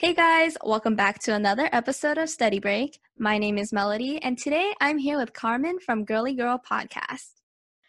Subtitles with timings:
[0.00, 3.00] Hey guys, welcome back to another episode of Study Break.
[3.18, 7.32] My name is Melody, and today I'm here with Carmen from Girly Girl Podcast.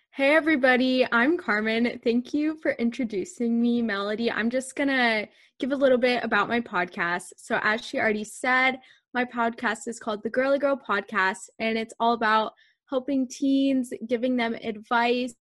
[0.10, 2.00] Hey everybody, I'm Carmen.
[2.04, 4.32] Thank you for introducing me, Melody.
[4.32, 5.28] I'm just gonna
[5.60, 7.26] give a little bit about my podcast.
[7.38, 8.80] So, as she already said,
[9.14, 12.54] my podcast is called the Girly Girl Podcast, and it's all about
[12.90, 15.36] helping teens, giving them advice,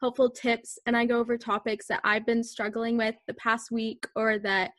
[0.00, 4.06] helpful tips, and I go over topics that I've been struggling with the past week
[4.16, 4.70] or that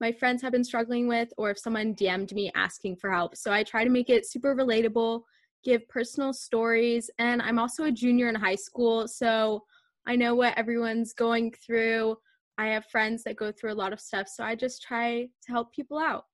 [0.00, 3.36] my friends have been struggling with, or if someone DM'd me asking for help.
[3.36, 5.22] So I try to make it super relatable,
[5.64, 9.62] give personal stories, and I'm also a junior in high school, so
[10.06, 12.16] I know what everyone's going through.
[12.58, 15.52] I have friends that go through a lot of stuff, so I just try to
[15.52, 16.24] help people out.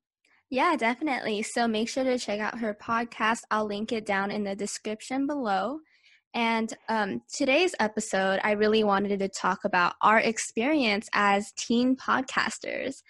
[0.51, 1.43] Yeah, definitely.
[1.43, 3.43] So make sure to check out her podcast.
[3.53, 5.79] I'll link it down in the description below.
[6.35, 13.03] And um, today's episode, I really wanted to talk about our experience as teen podcasters.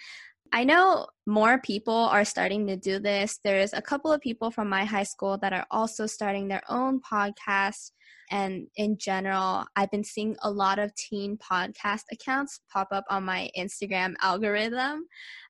[0.53, 3.39] I know more people are starting to do this.
[3.45, 7.01] There's a couple of people from my high school that are also starting their own
[7.01, 7.93] podcast.
[8.33, 13.25] And in general, I've been seeing a lot of teen podcast accounts pop up on
[13.25, 15.07] my Instagram algorithm.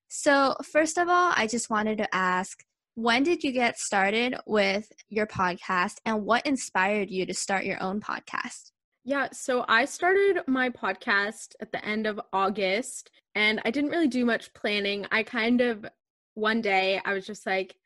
[0.08, 2.62] So, first of all, I just wanted to ask
[2.94, 7.82] when did you get started with your podcast and what inspired you to start your
[7.82, 8.72] own podcast?
[9.04, 14.08] Yeah, so I started my podcast at the end of August and I didn't really
[14.08, 15.06] do much planning.
[15.10, 15.86] I kind of
[16.34, 17.76] one day I was just like,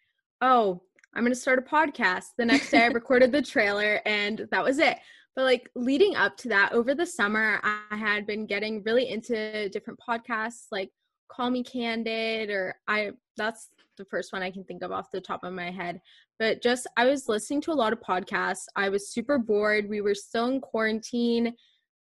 [0.41, 0.83] "Oh,
[1.15, 4.65] I'm going to start a podcast." The next day I recorded the trailer and that
[4.65, 4.99] was it.
[5.37, 9.69] But like leading up to that over the summer, I had been getting really into
[9.71, 10.91] different podcasts like
[11.29, 15.21] Call Me Candid or I that's the first one I can think of off the
[15.21, 16.01] top of my head.
[16.39, 18.65] But just I was listening to a lot of podcasts.
[18.77, 19.89] I was super bored.
[19.89, 21.55] We were still in quarantine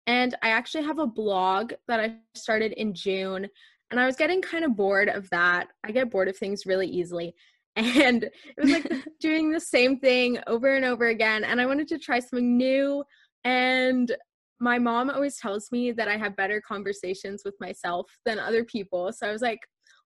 [0.07, 3.49] and I actually have a blog that I started in June.
[3.91, 5.69] And I was getting kind of bored of that.
[5.85, 7.35] I get bored of things really easily.
[7.77, 11.43] And it was like doing the same thing over and over again.
[11.43, 13.03] And I wanted to try something new.
[13.43, 14.15] And
[14.61, 19.13] my mom always tells me that I have better conversations with myself than other people.
[19.13, 19.59] So I was like,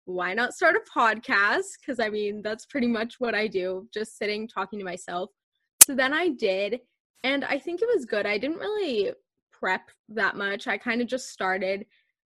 [0.07, 1.65] why not start a podcast?
[1.79, 5.29] Because I mean, that's pretty much what I do, just sitting talking to myself.
[5.83, 6.81] So then I did.
[7.23, 8.25] And I think it was good.
[8.25, 9.13] I didn't really
[9.59, 10.67] prep that much.
[10.67, 11.87] I kind of just started,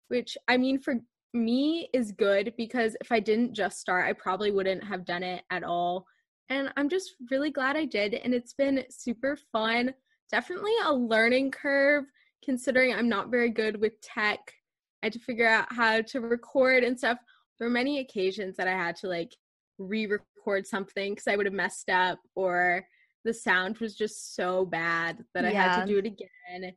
[0.09, 0.96] which I mean, for
[1.34, 5.44] me is good because if I didn't just start, I probably wouldn't have done it
[5.50, 6.06] at all.
[6.50, 8.14] And I'm just really glad I did.
[8.14, 9.94] And it's been super fun.
[10.31, 12.06] Definitely a learning curve
[12.44, 14.53] considering I'm not very good with tech.
[15.02, 17.18] I had to figure out how to record and stuff.
[17.58, 19.36] There were many occasions that I had to like
[19.78, 22.86] re record something because I would have messed up or
[23.23, 26.73] the sound was just so bad that I had to do it again.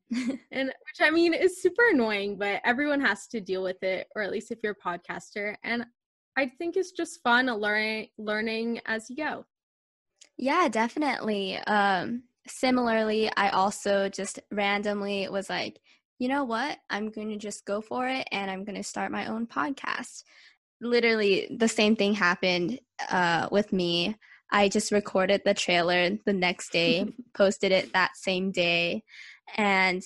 [0.50, 4.22] and which I mean is super annoying, but everyone has to deal with it, or
[4.22, 5.56] at least if you're a podcaster.
[5.64, 5.84] And
[6.36, 9.44] I think it's just fun learning learning as you go.
[10.36, 11.56] Yeah, definitely.
[11.66, 15.80] Um similarly, I also just randomly was like,
[16.18, 16.78] you know what?
[16.90, 20.24] I'm going to just go for it and I'm going to start my own podcast.
[20.80, 22.80] Literally the same thing happened
[23.10, 24.16] uh with me.
[24.54, 29.02] I just recorded the trailer the next day, posted it that same day,
[29.56, 30.00] and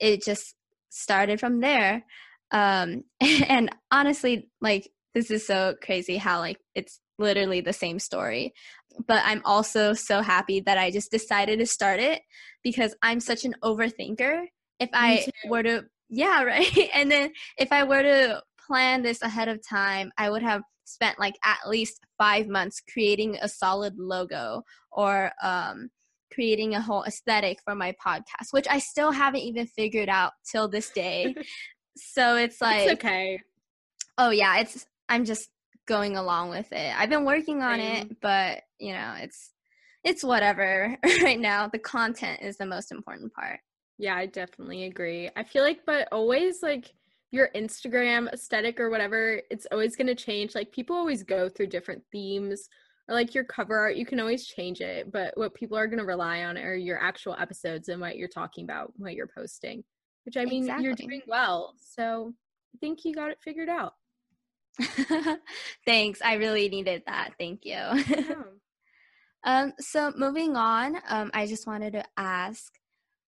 [0.00, 0.54] it just
[0.88, 2.02] started from there.
[2.50, 8.54] Um, and honestly, like this is so crazy how like it's literally the same story.
[9.06, 12.22] But I'm also so happy that I just decided to start it
[12.64, 14.46] because I'm such an overthinker.
[14.78, 16.90] If I were to, yeah, right.
[16.94, 21.18] and then if I were to plan this ahead of time, I would have spent
[21.18, 24.62] like at least five months creating a solid logo
[24.92, 25.90] or um,
[26.32, 30.68] creating a whole aesthetic for my podcast, which I still haven't even figured out till
[30.68, 31.34] this day.
[31.96, 33.40] so it's like it's okay.
[34.18, 35.48] Oh yeah, it's I'm just
[35.86, 36.94] going along with it.
[36.98, 38.10] I've been working on Same.
[38.10, 39.52] it, but you know, it's
[40.04, 41.68] it's whatever right now.
[41.68, 43.60] The content is the most important part.
[43.98, 45.30] Yeah, I definitely agree.
[45.36, 46.92] I feel like but always like
[47.30, 50.54] your Instagram aesthetic or whatever, it's always going to change.
[50.54, 52.68] Like people always go through different themes
[53.08, 55.98] or like your cover art, you can always change it, but what people are going
[55.98, 59.82] to rely on are your actual episodes and what you're talking about, what you're posting,
[60.24, 60.84] which I mean, exactly.
[60.84, 61.74] you're doing well.
[61.78, 62.32] So
[62.74, 63.94] I think you got it figured out.
[65.86, 66.20] Thanks.
[66.22, 67.32] I really needed that.
[67.38, 67.72] Thank you.
[67.72, 68.34] Yeah.
[69.44, 72.72] um, so moving on, um, I just wanted to ask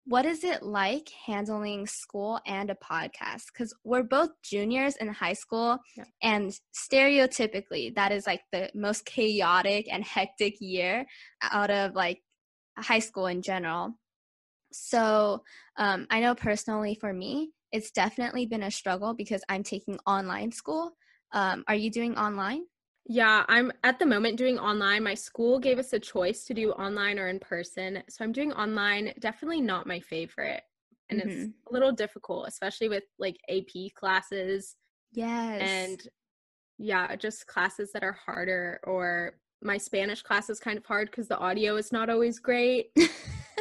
[0.05, 3.45] what is it like handling school and a podcast?
[3.53, 6.03] Because we're both juniors in high school yeah.
[6.21, 11.05] and stereotypically that is like the most chaotic and hectic year
[11.41, 12.21] out of like
[12.77, 13.93] high school in general.
[14.71, 15.43] So
[15.77, 20.51] um, i know personally for me it's definitely been a struggle because i'm taking online
[20.51, 20.91] school.
[21.31, 22.65] Um, are you doing online
[23.05, 25.03] Yeah, I'm at the moment doing online.
[25.03, 28.01] My school gave us a choice to do online or in person.
[28.09, 29.13] So I'm doing online.
[29.19, 30.61] Definitely not my favorite.
[31.09, 31.29] And mm-hmm.
[31.29, 34.75] it's a little difficult, especially with like AP classes.
[35.11, 35.61] Yes.
[35.61, 36.01] And
[36.77, 41.27] yeah, just classes that are harder or my Spanish class is kind of hard because
[41.27, 42.87] the audio is not always great.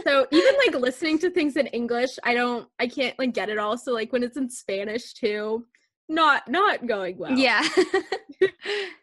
[0.05, 3.59] so even like listening to things in English, I don't I can't like get it
[3.59, 3.77] all.
[3.77, 5.67] So like when it's in Spanish too,
[6.09, 7.37] not not going well.
[7.37, 7.67] Yeah.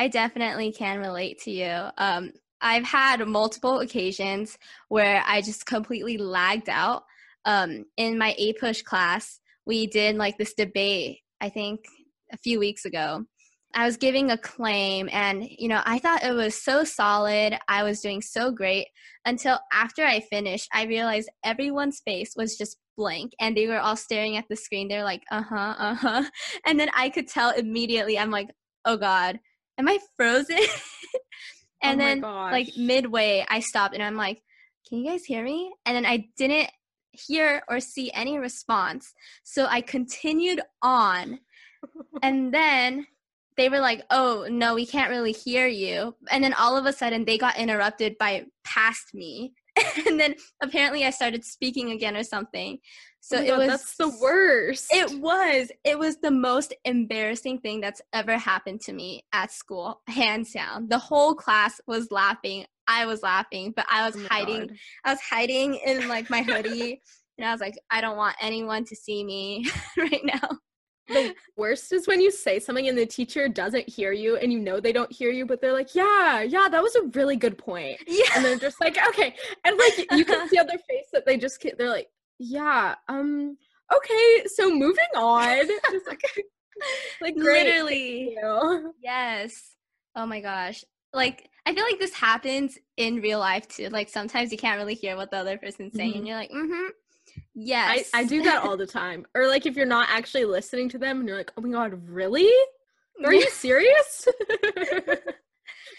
[0.00, 1.76] I definitely can relate to you.
[1.98, 2.32] Um,
[2.62, 4.56] I've had multiple occasions
[4.88, 7.02] where I just completely lagged out.
[7.44, 11.80] Um, in my APUSH class, we did like this debate, I think
[12.32, 13.26] a few weeks ago.
[13.74, 17.58] I was giving a claim and, you know, I thought it was so solid.
[17.68, 18.86] I was doing so great
[19.26, 23.96] until after I finished, I realized everyone's face was just blank and they were all
[23.96, 24.88] staring at the screen.
[24.88, 26.22] They're like, uh huh, uh huh.
[26.64, 28.48] And then I could tell immediately, I'm like,
[28.86, 29.38] oh God,
[29.80, 30.58] am I frozen?
[31.82, 32.52] and oh then gosh.
[32.52, 34.40] like midway I stopped and I'm like,
[34.88, 35.72] can you guys hear me?
[35.86, 36.70] And then I didn't
[37.12, 39.12] hear or see any response.
[39.42, 41.40] So I continued on.
[42.22, 43.06] and then
[43.56, 46.92] they were like, "Oh, no, we can't really hear you." And then all of a
[46.92, 49.54] sudden they got interrupted by past me.
[50.06, 52.78] and then apparently I started speaking again or something.
[53.30, 54.88] So oh it God, was that's the worst.
[54.92, 55.70] It was.
[55.84, 60.88] It was the most embarrassing thing that's ever happened to me at school, hands down.
[60.88, 62.66] The whole class was laughing.
[62.88, 64.66] I was laughing, but I was oh hiding.
[64.66, 64.76] God.
[65.04, 67.00] I was hiding in like my hoodie,
[67.38, 69.64] and I was like, I don't want anyone to see me
[69.96, 70.48] right now.
[71.06, 74.58] The worst is when you say something and the teacher doesn't hear you and you
[74.58, 77.58] know they don't hear you, but they're like, Yeah, yeah, that was a really good
[77.58, 77.98] point.
[78.08, 78.24] Yeah.
[78.34, 79.34] And they're just like, Okay.
[79.64, 82.08] And like you can see on their face that they just they're like,
[82.40, 83.56] yeah um
[83.94, 85.58] okay so moving on
[87.20, 88.34] like literally
[89.02, 89.74] yes
[90.16, 90.82] oh my gosh
[91.12, 94.94] like i feel like this happens in real life too like sometimes you can't really
[94.94, 96.18] hear what the other person's saying mm-hmm.
[96.18, 96.88] and you're like mm-hmm
[97.54, 100.88] yes I, I do that all the time or like if you're not actually listening
[100.88, 102.50] to them and you're like oh my god really
[103.22, 104.26] are you serious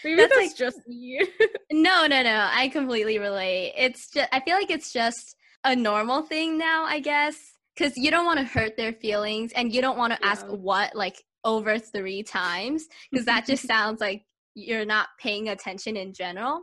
[0.04, 1.24] Maybe that's, that's like, just me.
[1.70, 2.48] no, no, no.
[2.50, 3.74] I completely relate.
[3.76, 8.10] It's just I feel like it's just a normal thing now, I guess, because you
[8.10, 10.30] don't want to hurt their feelings and you don't want to yeah.
[10.30, 14.24] ask what like over three times because that just sounds like
[14.54, 16.62] you're not paying attention in general.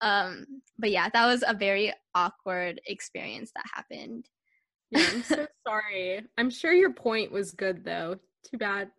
[0.00, 0.46] Um,
[0.78, 4.28] but yeah, that was a very awkward experience that happened.
[4.90, 6.22] Yeah, I'm so sorry.
[6.38, 8.16] I'm sure your point was good though.
[8.48, 8.90] Too bad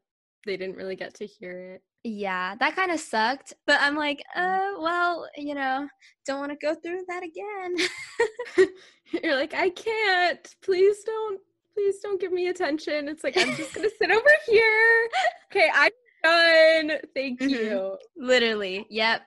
[0.46, 1.82] they didn't really get to hear it.
[2.04, 3.54] Yeah, that kind of sucked.
[3.68, 5.88] But I'm like, uh, well, you know,
[6.26, 8.70] don't want to go through that again.
[9.24, 10.56] You're like, I can't.
[10.64, 11.40] Please don't.
[11.74, 13.08] Please don't give me attention.
[13.08, 15.10] It's like I'm just gonna sit over here.
[15.52, 15.92] Okay, I'm
[16.24, 17.00] done.
[17.14, 17.50] Thank mm-hmm.
[17.50, 17.98] you.
[18.18, 18.86] Literally.
[18.90, 19.22] Yep.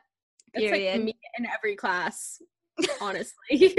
[0.54, 0.74] Period.
[0.74, 2.40] It's like me in every class.
[3.00, 3.76] Honestly.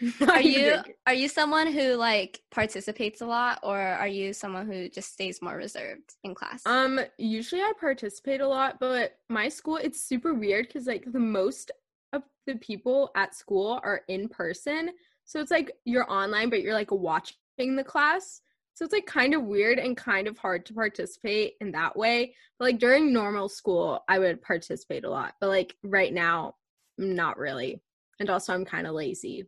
[0.28, 0.76] are you
[1.06, 5.42] are you someone who like participates a lot or are you someone who just stays
[5.42, 6.62] more reserved in class?
[6.66, 11.18] Um usually i participate a lot but my school it's super weird because like the
[11.18, 11.70] most
[12.12, 14.90] of the people at school are in person.
[15.24, 18.40] So it's like you're online but you're like watching the class.
[18.74, 22.34] So it's like kind of weird and kind of hard to participate in that way.
[22.58, 26.54] But like during normal school i would participate a lot but like right now
[26.96, 27.82] not really.
[28.20, 29.46] And also i'm kind of lazy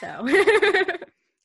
[0.00, 0.26] so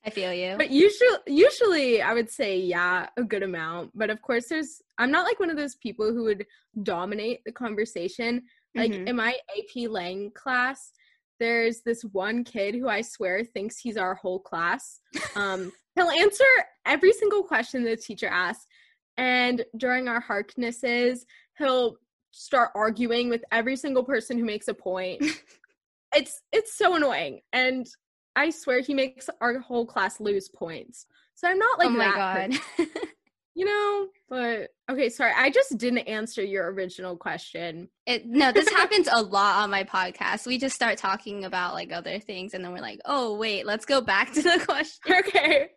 [0.04, 0.56] I feel you.
[0.58, 3.92] But usually usually I would say yeah, a good amount.
[3.96, 6.46] But of course there's I'm not like one of those people who would
[6.84, 8.44] dominate the conversation.
[8.76, 9.08] Like mm-hmm.
[9.08, 10.92] in my AP Lang class,
[11.40, 15.00] there's this one kid who I swear thinks he's our whole class.
[15.36, 16.46] Um he'll answer
[16.86, 18.66] every single question the teacher asks.
[19.18, 21.26] And during our Harknesses,
[21.58, 21.98] he'll
[22.32, 25.22] start arguing with every single person who makes a point.
[26.16, 27.42] it's it's so annoying.
[27.54, 27.88] And
[28.36, 31.06] I swear he makes our whole class lose points.
[31.36, 32.52] So I'm not like oh my that.
[32.78, 32.88] God.
[33.56, 35.34] you know, but okay, sorry.
[35.36, 37.90] I just didn't answer your original question.
[38.06, 40.46] It no, this happens a lot on my podcast.
[40.46, 43.86] We just start talking about like other things and then we're like, "Oh, wait, let's
[43.86, 45.70] go back to the question." Okay.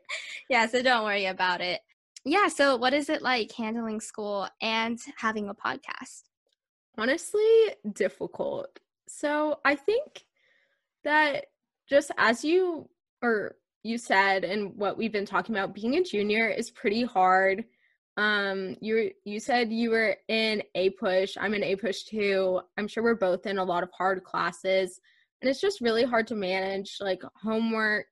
[0.48, 1.80] yeah, so don't worry about it.
[2.24, 6.22] Yeah, so what is it like handling school and having a podcast?
[6.96, 7.42] Honestly,
[7.92, 8.78] difficult.
[9.08, 10.24] So, I think
[11.02, 11.46] that
[11.88, 12.88] just as you
[13.22, 17.64] or you said and what we've been talking about being a junior is pretty hard
[18.16, 23.14] um you you said you were in APUSH i'm in APUSH too i'm sure we're
[23.14, 25.00] both in a lot of hard classes
[25.42, 28.06] and it's just really hard to manage like homework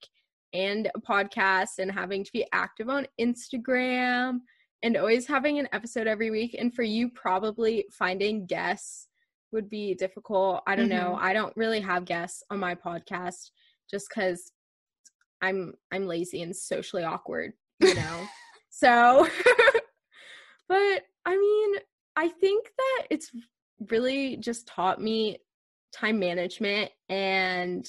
[0.52, 4.40] and a podcast and having to be active on instagram
[4.82, 6.56] and always having an episode every week.
[6.58, 9.08] And for you, probably finding guests
[9.52, 10.62] would be difficult.
[10.66, 11.12] I don't mm-hmm.
[11.12, 11.18] know.
[11.20, 13.50] I don't really have guests on my podcast
[13.92, 14.52] just because
[15.40, 18.26] I'm I'm lazy and socially awkward, you know.
[18.70, 19.28] so
[20.68, 21.74] but I mean,
[22.16, 23.30] I think that it's
[23.90, 25.38] really just taught me
[25.92, 27.86] time management and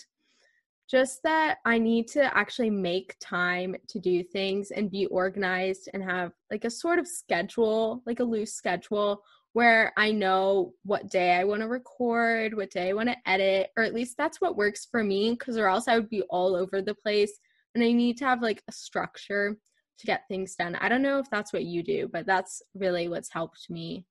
[0.90, 6.04] just that I need to actually make time to do things and be organized and
[6.04, 9.22] have like a sort of schedule, like a loose schedule
[9.54, 13.70] where I know what day I want to record, what day I want to edit,
[13.78, 16.56] or at least that's what works for me because or else I would be all
[16.56, 17.40] over the place
[17.76, 19.58] and I need to have like a structure
[20.00, 20.76] to get things done.
[20.76, 24.06] I don't know if that's what you do, but that's really what's helped me.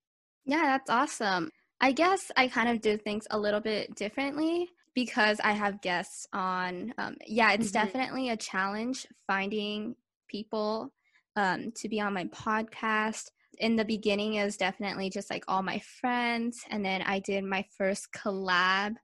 [0.44, 1.50] Yeah, that's awesome.
[1.80, 6.26] I guess I kind of do things a little bit differently because I have guests
[6.32, 6.94] on.
[6.99, 7.84] Um, yeah, it's mm-hmm.
[7.84, 9.96] definitely a challenge finding
[10.28, 10.92] people
[11.37, 13.30] um, to be on my podcast.
[13.59, 17.44] In the beginning, it was definitely just like all my friends, and then I did
[17.44, 18.94] my first collab.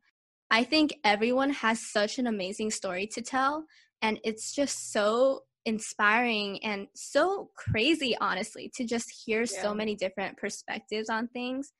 [0.50, 3.64] I think everyone has such an amazing story to tell,
[4.02, 9.62] and it's just so inspiring and so crazy, honestly, to just hear yeah.
[9.62, 11.72] so many different perspectives on things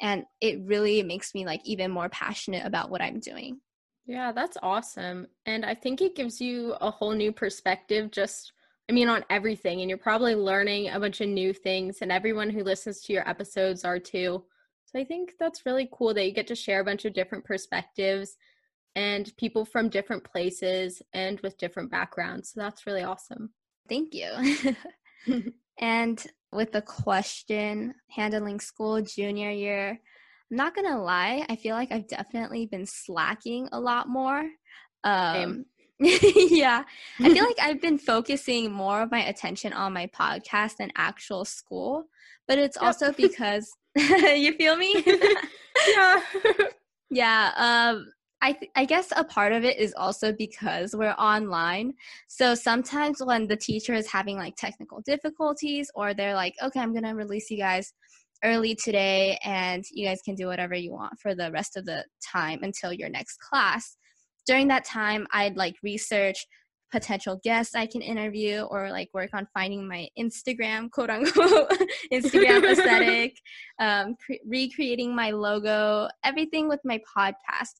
[0.00, 3.60] and it really makes me like even more passionate about what i'm doing
[4.06, 8.52] yeah that's awesome and i think it gives you a whole new perspective just
[8.88, 12.50] i mean on everything and you're probably learning a bunch of new things and everyone
[12.50, 14.44] who listens to your episodes are too.
[14.86, 17.44] So i think that's really cool that you get to share a bunch of different
[17.44, 18.36] perspectives
[18.96, 22.50] and people from different places and with different backgrounds.
[22.52, 23.50] So that's really awesome.
[23.88, 24.74] Thank you.
[25.80, 29.90] And with the question handling school junior year
[30.50, 34.48] i'm not gonna lie i feel like i've definitely been slacking a lot more.
[35.04, 35.64] Um
[36.50, 36.84] yeah
[37.20, 41.44] i feel like i've been focusing more of my attention on my podcast than actual
[41.44, 42.04] school
[42.46, 42.84] but it's yep.
[42.84, 45.04] also because you feel me
[45.88, 46.20] yeah
[47.10, 48.06] yeah um
[48.40, 51.94] I, th- I guess a part of it is also because we're online.
[52.28, 56.92] So sometimes when the teacher is having like technical difficulties or they're like, okay, I'm
[56.92, 57.92] going to release you guys
[58.44, 62.04] early today and you guys can do whatever you want for the rest of the
[62.32, 63.96] time until your next class.
[64.48, 66.44] During that time, I'd like research
[66.90, 71.70] potential guests I can interview or like work on finding my Instagram, quote unquote,
[72.12, 73.36] Instagram aesthetic,
[73.78, 77.74] um, cre- recreating my logo, everything with my podcast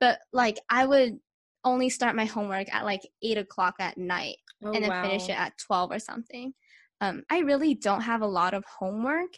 [0.00, 1.18] but like I would
[1.64, 5.02] only start my homework at like eight o'clock at night oh, and then wow.
[5.02, 6.54] finish it at 12 or something.
[7.02, 9.34] Um, I really don't have a lot of homework.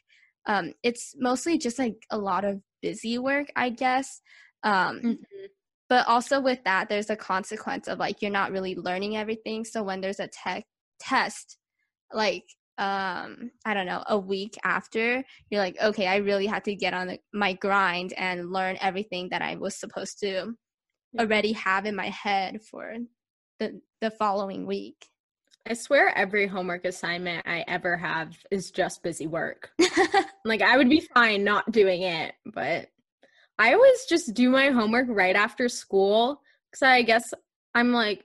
[0.47, 4.21] Um, it's mostly just like a lot of busy work, I guess.
[4.63, 5.13] Um, mm-hmm.
[5.93, 9.63] But also with that, there's a consequence of like you're not really learning everything.
[9.63, 10.65] So when there's a tech
[10.99, 11.59] test,
[12.15, 12.45] like
[12.79, 16.95] um i don't know a week after you're like okay i really had to get
[16.95, 20.55] on the, my grind and learn everything that i was supposed to
[21.21, 22.95] already have in my head for
[23.61, 25.07] the the following week.
[25.69, 29.71] I swear every homework assignment i ever have is just busy work.
[30.45, 32.89] Like i would be fine not doing it but
[33.59, 36.41] i always just do my homework right after school
[36.71, 37.33] because i guess
[37.75, 38.25] i'm like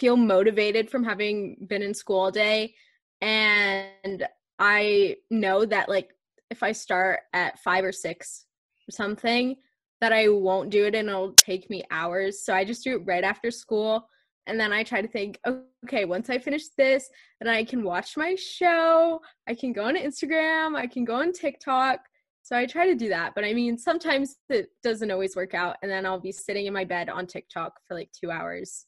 [0.00, 2.74] feel motivated from having been in school all day.
[3.20, 4.26] And
[4.58, 6.10] i know that like
[6.50, 8.44] if i start at five or six
[8.88, 9.56] or something
[10.00, 12.42] that i won't do it and it'll take me hours.
[12.42, 14.08] So i just do it right after school.
[14.46, 17.08] And then i try to think okay once i finish this
[17.40, 19.20] then i can watch my show.
[19.46, 20.76] I can go on instagram.
[20.76, 22.00] I can go on tiktok
[22.42, 25.76] so i try to do that but i mean sometimes it doesn't always work out
[25.82, 28.86] and then i'll be sitting in my bed on tiktok for like two hours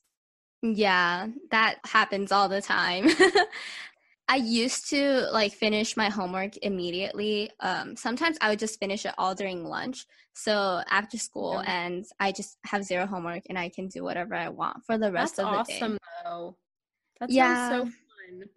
[0.62, 3.08] yeah, that happens all the time.
[4.28, 7.50] I used to like finish my homework immediately.
[7.60, 10.06] Um, sometimes I would just finish it all during lunch.
[10.34, 11.84] So after school, yeah.
[11.84, 15.10] and I just have zero homework, and I can do whatever I want for the
[15.10, 15.76] rest That's of the awesome, day.
[15.76, 16.56] Awesome, though.
[17.20, 17.68] That yeah.
[17.68, 18.48] sounds so fun.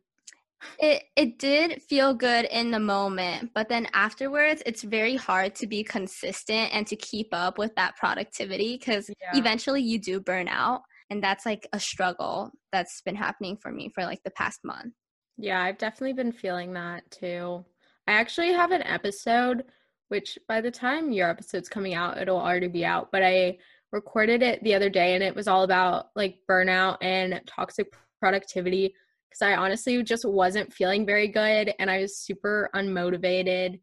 [0.80, 5.68] It it did feel good in the moment, but then afterwards, it's very hard to
[5.68, 9.38] be consistent and to keep up with that productivity because yeah.
[9.40, 13.90] eventually you do burn out, and that's like a struggle that's been happening for me
[13.94, 14.94] for like the past month.
[15.38, 17.66] Yeah, I've definitely been feeling that too.
[18.08, 19.66] I actually have an episode,
[20.10, 23.58] which by the time your episode's coming out, it'll already be out, but I
[23.92, 27.88] recorded it the other day and it was all about like burnout and toxic
[28.20, 28.94] productivity
[29.30, 33.80] because I honestly just wasn't feeling very good and I was super unmotivated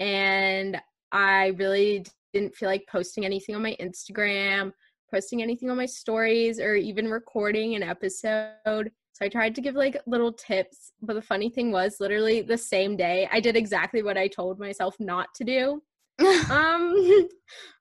[0.00, 0.80] and
[1.12, 4.72] I really didn't feel like posting anything on my Instagram,
[5.10, 9.74] posting anything on my stories, or even recording an episode So I tried to give
[9.74, 14.02] like little tips, but the funny thing was literally the same day I did exactly
[14.02, 15.82] what I told myself not to do.
[16.50, 16.94] um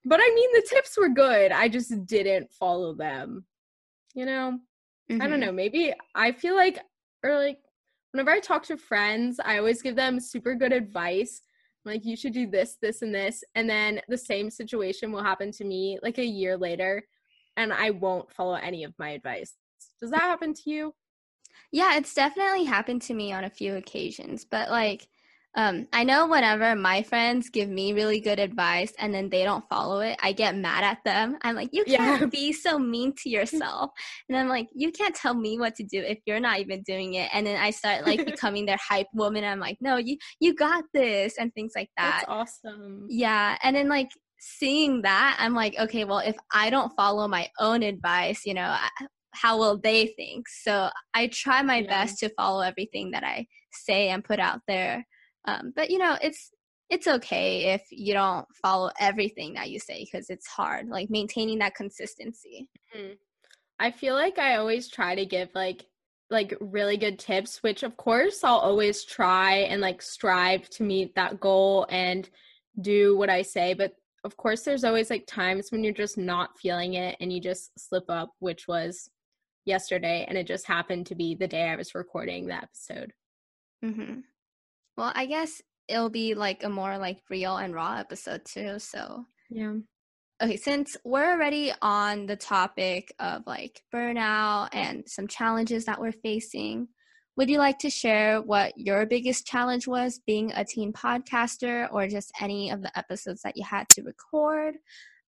[0.05, 1.51] but I mean the tips were good.
[1.51, 3.45] I just didn't follow them.
[4.13, 4.59] You know?
[5.09, 5.21] Mm-hmm.
[5.21, 5.47] I don't mm-hmm.
[5.47, 6.79] know, maybe I feel like
[7.23, 7.59] or like
[8.11, 11.41] whenever I talk to friends, I always give them super good advice.
[11.85, 15.51] Like you should do this, this and this, and then the same situation will happen
[15.53, 17.03] to me like a year later
[17.57, 19.55] and I won't follow any of my advice.
[19.99, 20.93] Does that happen to you?
[21.71, 25.07] Yeah, it's definitely happened to me on a few occasions, but like
[25.55, 29.67] um, I know whenever my friends give me really good advice and then they don't
[29.67, 31.37] follow it, I get mad at them.
[31.41, 32.27] I'm like, you can't yeah.
[32.27, 33.91] be so mean to yourself.
[34.29, 37.15] And I'm like, you can't tell me what to do if you're not even doing
[37.15, 37.29] it.
[37.33, 39.43] And then I start like becoming their hype woman.
[39.43, 42.23] I'm like, no, you you got this and things like that.
[42.27, 43.07] That's awesome.
[43.09, 43.57] Yeah.
[43.61, 47.83] And then like seeing that, I'm like, okay, well, if I don't follow my own
[47.83, 48.75] advice, you know,
[49.33, 50.47] how will they think?
[50.47, 51.87] So I try my yeah.
[51.87, 55.05] best to follow everything that I say and put out there.
[55.45, 56.51] Um, but you know, it's
[56.89, 61.59] it's okay if you don't follow everything that you say because it's hard, like maintaining
[61.59, 62.67] that consistency.
[62.95, 63.13] Mm-hmm.
[63.79, 65.85] I feel like I always try to give like
[66.29, 71.15] like really good tips, which of course I'll always try and like strive to meet
[71.15, 72.29] that goal and
[72.79, 73.73] do what I say.
[73.73, 73.93] But
[74.23, 77.71] of course, there's always like times when you're just not feeling it and you just
[77.77, 79.09] slip up, which was
[79.65, 80.25] yesterday.
[80.27, 83.13] And it just happened to be the day I was recording the episode.
[83.83, 84.19] Mm-hmm.
[84.97, 88.79] Well, I guess it'll be like a more like real and raw episode too.
[88.79, 89.73] So, yeah.
[90.41, 96.11] Okay, since we're already on the topic of like burnout and some challenges that we're
[96.11, 96.87] facing,
[97.37, 102.07] would you like to share what your biggest challenge was being a teen podcaster or
[102.07, 104.75] just any of the episodes that you had to record,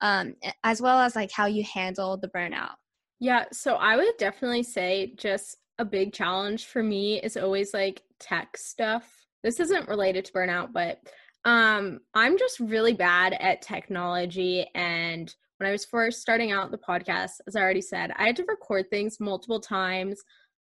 [0.02, 2.74] um, as well as like how you handled the burnout?
[3.20, 8.02] Yeah, so I would definitely say just a big challenge for me is always like
[8.20, 9.23] tech stuff.
[9.44, 11.00] This isn't related to burnout, but
[11.46, 16.78] um I'm just really bad at technology and when I was first starting out the
[16.78, 20.22] podcast, as I already said, I had to record things multiple times.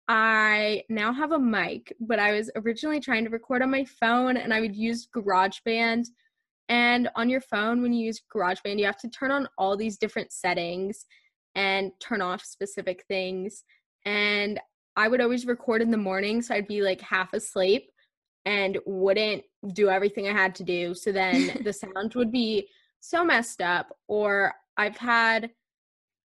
[0.10, 4.36] I now have a mic, but I was originally trying to record on my phone
[4.36, 6.08] and I would use GarageBand.
[6.68, 9.98] And on your phone, when you use GarageBand, you have to turn on all these
[9.98, 11.06] different settings
[11.56, 13.64] and turn off specific things.
[14.06, 14.60] And
[14.96, 17.90] I would always record in the morning, so I'd be like half asleep
[18.46, 20.94] and wouldn't do everything I had to do.
[20.94, 22.68] So then the sound would be
[23.00, 23.96] so messed up.
[24.08, 25.52] Or I've had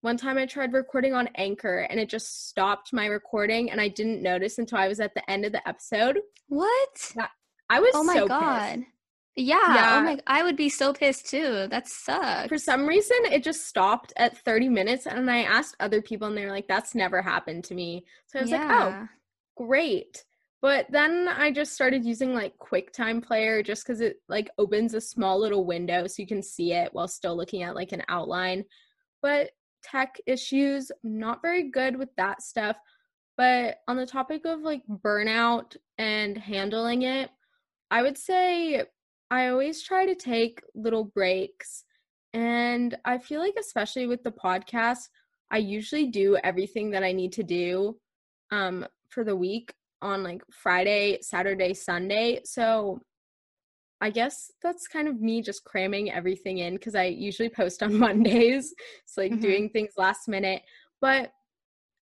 [0.00, 3.88] one time I tried recording on Anchor and it just stopped my recording and I
[3.88, 6.18] didn't notice until I was at the end of the episode.
[6.48, 7.12] What?
[7.70, 8.76] I was Oh my so god.
[8.76, 8.88] Pissed.
[9.36, 9.98] Yeah, oh yeah.
[9.98, 11.66] Oh my I would be so pissed too.
[11.68, 12.48] That sucks.
[12.48, 16.36] For some reason it just stopped at 30 minutes and I asked other people and
[16.36, 18.04] they were like that's never happened to me.
[18.26, 18.66] So I was yeah.
[18.66, 19.08] like, "Oh,
[19.56, 20.24] great."
[20.64, 25.00] But then I just started using like QuickTime Player just cuz it like opens a
[25.02, 28.64] small little window so you can see it while still looking at like an outline.
[29.20, 29.50] But
[29.82, 32.78] tech issues, not very good with that stuff.
[33.36, 37.28] But on the topic of like burnout and handling it,
[37.90, 38.84] I would say
[39.30, 41.84] I always try to take little breaks.
[42.32, 45.10] And I feel like, especially with the podcast,
[45.50, 48.00] I usually do everything that I need to do
[48.50, 49.74] um, for the week
[50.04, 52.40] on like Friday, Saturday, Sunday.
[52.44, 53.00] So
[54.00, 57.94] I guess that's kind of me just cramming everything in because I usually post on
[57.98, 58.74] Mondays.
[59.04, 59.40] It's like mm-hmm.
[59.40, 60.62] doing things last minute.
[61.00, 61.32] But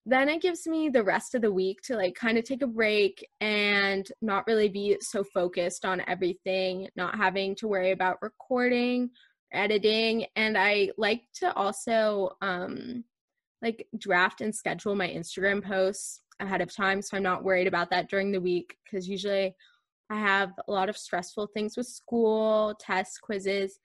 [0.05, 2.67] then it gives me the rest of the week to like kind of take a
[2.67, 9.11] break and not really be so focused on everything, not having to worry about recording,
[9.53, 10.27] editing.
[10.35, 13.05] And I like to also um
[13.63, 17.91] like draft and schedule my Instagram posts ahead of time so I'm not worried about
[17.91, 19.55] that during the week because usually
[20.13, 23.79] I have a lot of stressful things with school, tests, quizzes.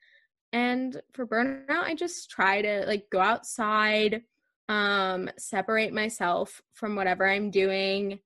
[0.52, 4.22] And for burnout, I just try to like go outside,
[4.68, 8.18] um, separate myself from whatever I'm doing,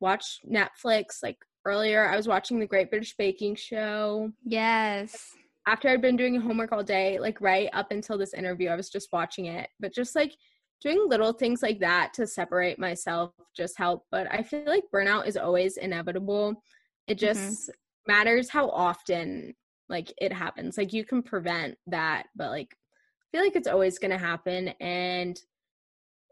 [0.00, 1.22] watch Netflix.
[1.22, 4.32] Like earlier, I was watching the Great British Baking Show.
[4.44, 5.30] Yes.
[5.66, 8.90] After I'd been doing homework all day, like right up until this interview, I was
[8.90, 9.68] just watching it.
[9.78, 10.34] But just like
[10.80, 14.04] doing little things like that to separate myself just help.
[14.10, 16.62] But I feel like burnout is always inevitable.
[17.06, 17.26] It mm-hmm.
[17.26, 18.12] just mm-hmm.
[18.12, 19.54] matters how often
[19.88, 20.78] like it happens.
[20.78, 24.68] Like you can prevent that, but like I feel like it's always going to happen
[24.80, 25.38] and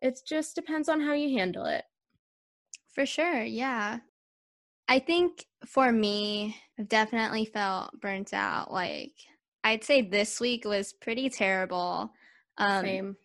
[0.03, 1.85] it just depends on how you handle it.
[2.95, 3.43] For sure.
[3.43, 3.99] Yeah.
[4.89, 8.73] I think for me, I've definitely felt burnt out.
[8.73, 9.13] Like
[9.65, 12.13] I'd say this week was pretty terrible.
[12.59, 13.17] Um Same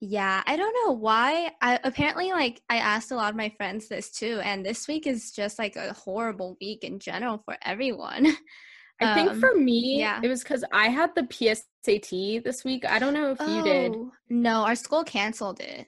[0.00, 1.52] Yeah, I don't know why.
[1.60, 5.06] I apparently like I asked a lot of my friends this too, and this week
[5.06, 8.26] is just like a horrible week in general for everyone.
[9.02, 10.20] I think Um, for me, yeah.
[10.22, 12.84] it was because I had the PSAT this week.
[12.86, 13.92] I don't know if you did.
[13.94, 15.86] Oh, No, our school canceled it.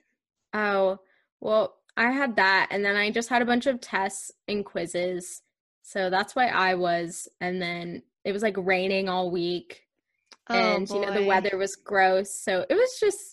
[0.53, 0.97] Oh,
[1.39, 5.41] well, I had that, and then I just had a bunch of tests and quizzes.
[5.83, 7.27] So that's why I was.
[7.39, 9.81] And then it was like raining all week,
[10.49, 12.33] Oh, and you know the weather was gross.
[12.33, 13.32] So it was just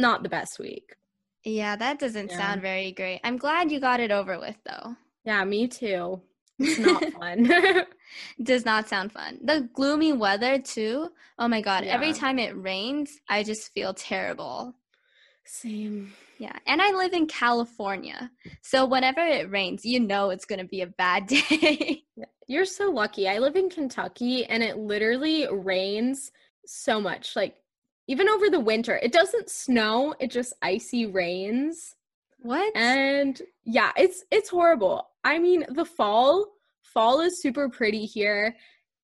[0.00, 0.96] not the best week.
[1.44, 2.36] Yeah, that doesn't Yeah.
[2.36, 3.20] sound very great.
[3.24, 4.96] I'm glad you got it over with though.
[5.24, 6.20] Yeah, me too.
[6.58, 7.50] It's not fun.
[8.42, 9.38] Does not sound fun.
[9.42, 11.08] The gloomy weather too.
[11.38, 14.74] Oh my god, every time it rains, I just feel terrible.
[15.44, 16.12] Same.
[16.38, 18.30] Yeah, and I live in California.
[18.62, 22.04] So whenever it rains, you know it's going to be a bad day.
[22.48, 23.28] You're so lucky.
[23.28, 26.32] I live in Kentucky and it literally rains
[26.66, 27.36] so much.
[27.36, 27.56] Like
[28.12, 31.96] even over the winter, it doesn't snow, it just icy rains.
[32.40, 32.76] what?
[32.76, 35.08] And yeah, it's it's horrible.
[35.24, 36.46] I mean, the fall,
[36.82, 38.54] fall is super pretty here.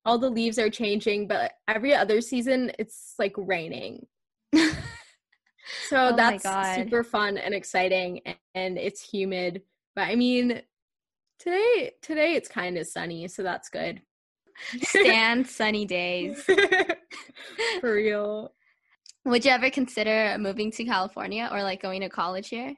[0.05, 4.07] All the leaves are changing, but every other season it's like raining.
[5.90, 6.44] So Oh that's
[6.77, 9.62] super fun and exciting a- and it's humid.
[9.94, 10.62] But I mean,
[11.38, 14.01] today today it's kind of sunny, so that's good.
[14.83, 16.42] Stand sunny days.
[17.81, 18.53] For real.
[19.29, 22.75] Would you ever consider moving to California or like going to college here?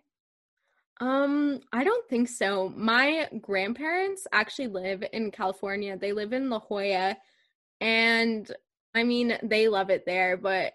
[1.00, 2.70] Um, I don't think so.
[2.70, 5.96] My grandparents actually live in California.
[5.96, 7.16] They live in La Jolla,
[7.80, 8.50] and
[8.96, 10.72] I mean, they love it there, but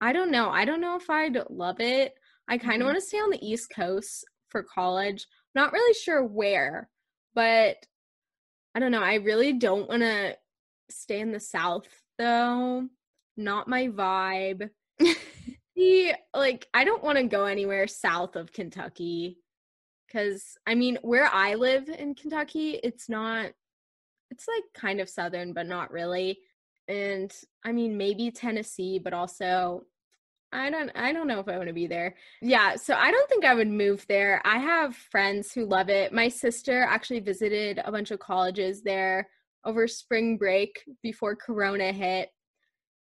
[0.00, 0.48] I don't know.
[0.48, 2.14] I don't know if I'd love it.
[2.48, 5.26] I kind of want to stay on the East Coast for college.
[5.54, 6.88] Not really sure where,
[7.34, 7.76] but
[8.74, 9.02] I don't know.
[9.02, 10.38] I really don't want to
[10.88, 11.86] stay in the South
[12.16, 12.88] though.
[13.36, 14.70] Not my vibe.
[15.78, 19.38] The like I don't want to go anywhere south of Kentucky
[20.10, 23.52] cuz I mean where I live in Kentucky it's not
[24.32, 26.40] it's like kind of southern but not really
[26.88, 27.32] and
[27.64, 29.86] I mean maybe Tennessee but also
[30.52, 32.16] I don't I don't know if I want to be there.
[32.40, 34.42] Yeah, so I don't think I would move there.
[34.44, 36.12] I have friends who love it.
[36.12, 39.28] My sister actually visited a bunch of colleges there
[39.64, 42.30] over spring break before corona hit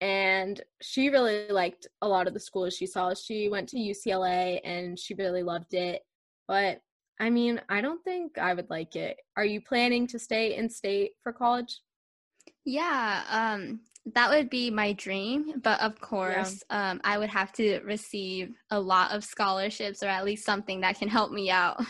[0.02, 3.14] and she really liked a lot of the schools she saw.
[3.14, 6.02] She went to UCLA and she really loved it.
[6.48, 6.80] But
[7.20, 9.16] I mean, I don't think I would like it.
[9.36, 11.82] Are you planning to stay in state for college?
[12.64, 13.78] Yeah, um,
[14.12, 15.60] that would be my dream.
[15.62, 20.24] But of course, um, I would have to receive a lot of scholarships or at
[20.24, 21.80] least something that can help me out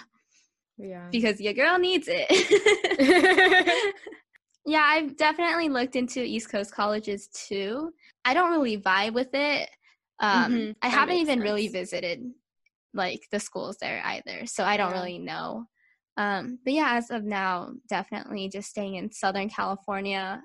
[0.76, 1.08] Yeah.
[1.10, 2.26] because your girl needs it.
[4.66, 7.94] yeah, I've definitely looked into East Coast colleges too.
[8.24, 9.68] I don't really vibe with it.
[10.20, 12.22] Um, Mhm, I haven't even really visited
[12.94, 15.00] like the schools there either, so I don't Yeah.
[15.00, 15.66] really know.
[16.18, 20.42] Um, but yeah, as of now, definitely just staying in Southern California.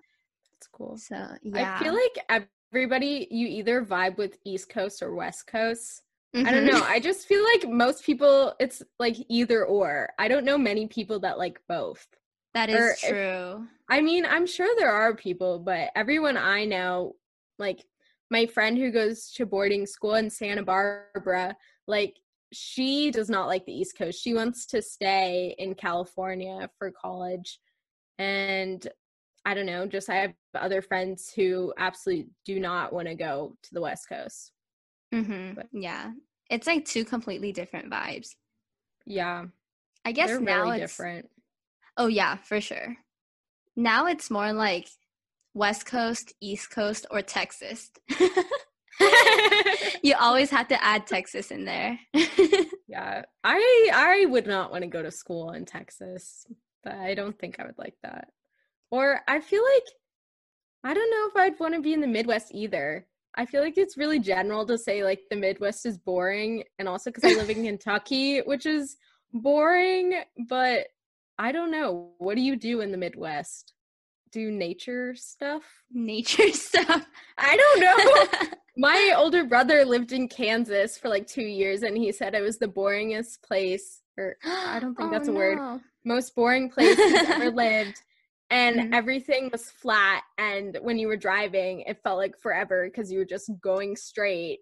[0.54, 0.98] That's cool.
[0.98, 6.04] So yeah, I feel like everybody you either vibe with East Coast or West Coast.
[6.36, 6.82] I don't know.
[6.82, 6.90] Mhm.
[6.90, 10.10] I just feel like most people it's like either or.
[10.20, 12.08] I don't know many people that like both.
[12.54, 13.68] That is or if- true.
[13.90, 17.16] I mean, I'm sure there are people, but everyone I know,
[17.60, 17.86] like
[18.30, 21.56] my friend who goes to boarding school in Santa Barbara,
[21.88, 22.16] like
[22.54, 24.22] she does not like the East Coast.
[24.22, 27.60] She wants to stay in California for college.
[28.20, 28.86] And
[29.46, 33.56] I don't know, just I have other friends who absolutely do not want to go
[33.64, 34.52] to the West Coast.
[35.14, 36.12] hmm but- Yeah,
[36.50, 38.36] it's like two completely different vibes.
[39.06, 39.46] Yeah,
[40.04, 41.30] I guess they're now really it's different.
[41.96, 42.98] oh yeah, for sure.
[43.76, 44.90] Now it's more like
[45.58, 47.90] West Coast, East Coast, or Texas.
[50.04, 52.00] you always have to add Texas in there.
[52.88, 56.46] yeah, I I would not want to go to school in Texas,
[56.84, 58.28] but I don't think I would like that.
[58.92, 59.84] Or I feel like
[60.84, 63.08] I don't know if I'd want to be in the Midwest either.
[63.36, 67.10] I feel like it's really general to say like the Midwest is boring, and also
[67.10, 68.96] because I live in Kentucky, which is
[69.34, 70.22] boring.
[70.48, 70.86] But
[71.40, 72.12] I don't know.
[72.20, 73.74] What do you do in the Midwest?
[74.38, 75.64] Do nature stuff?
[75.92, 77.08] Nature stuff.
[77.40, 78.50] I don't know.
[78.78, 82.60] My older brother lived in Kansas for like two years, and he said it was
[82.60, 85.58] the boringest place, or I don't think that's a word.
[86.06, 88.00] most boring place he's ever lived.
[88.52, 88.94] And Mhm.
[88.94, 90.22] everything was flat.
[90.38, 94.60] And when you were driving, it felt like forever because you were just going straight.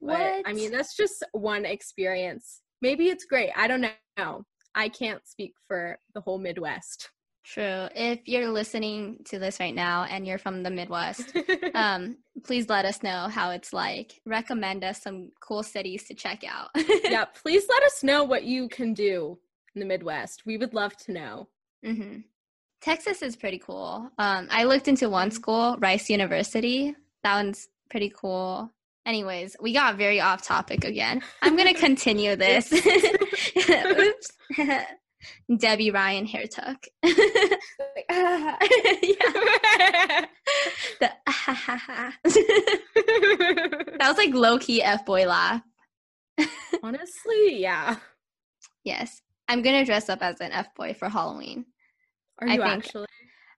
[0.00, 2.62] But I mean, that's just one experience.
[2.80, 3.50] Maybe it's great.
[3.56, 3.80] I don't
[4.16, 4.44] know.
[4.76, 7.10] I can't speak for the whole Midwest.
[7.46, 7.86] True.
[7.94, 11.32] If you're listening to this right now and you're from the Midwest,
[11.74, 14.20] um, please let us know how it's like.
[14.26, 16.70] Recommend us some cool cities to check out.
[17.04, 19.38] yeah, please let us know what you can do
[19.74, 20.44] in the Midwest.
[20.44, 21.48] We would love to know.
[21.84, 22.18] hmm
[22.82, 24.10] Texas is pretty cool.
[24.18, 25.34] Um, I looked into one Mm-hmm.
[25.36, 26.94] school, Rice University.
[27.22, 28.70] That one's pretty cool.
[29.06, 31.22] Anyways, we got very off topic again.
[31.42, 32.72] I'm gonna continue this.
[32.72, 34.30] Oops.
[35.56, 36.84] Debby Ryan hair tuck.
[41.00, 41.10] The
[43.98, 45.62] that was like low key f boy laugh.
[46.82, 47.96] Honestly, yeah.
[48.84, 51.66] Yes, I'm gonna dress up as an f boy for Halloween.
[52.40, 53.06] Are I you think- actually?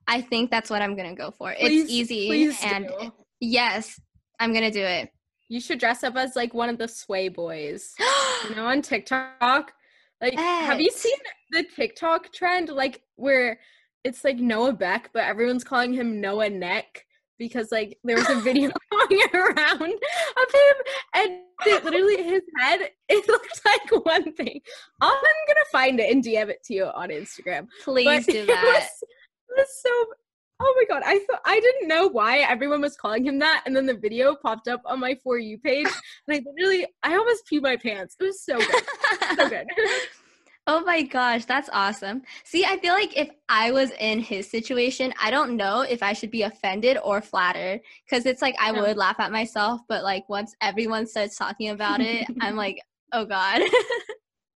[0.06, 1.52] I think that's what I'm gonna go for.
[1.54, 3.12] Please- it's easy and do.
[3.40, 4.00] yes,
[4.40, 5.10] I'm gonna do it.
[5.48, 7.94] You should dress up as like one of the sway boys.
[8.48, 9.72] You know, on TikTok.
[10.20, 11.14] Like, have you seen
[11.52, 12.68] the TikTok trend?
[12.70, 13.60] Like, where
[14.04, 17.04] it's like Noah Beck, but everyone's calling him Noah Neck
[17.38, 20.76] because like there was a video going around of him,
[21.14, 24.60] and it, literally his head it looked like one thing.
[25.00, 25.10] I'm
[25.46, 27.68] gonna find it and DM it to you on Instagram.
[27.84, 28.64] Please But do it that.
[28.64, 29.08] was-
[29.50, 29.90] it was so
[30.60, 33.74] oh my god i thought i didn't know why everyone was calling him that and
[33.74, 35.86] then the video popped up on my for you page
[36.28, 38.84] and i literally i almost peed my pants it was so good
[39.36, 39.66] so good
[40.68, 42.20] oh my gosh, that's awesome.
[42.44, 46.12] See, I feel like if I was in his situation, I don't know if I
[46.12, 50.28] should be offended or flattered because it's like I would laugh at myself, but like
[50.28, 52.80] once everyone starts talking about it, I'm like,
[53.12, 53.62] oh god.